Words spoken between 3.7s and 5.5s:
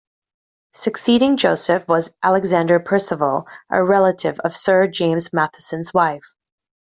relative of Sir James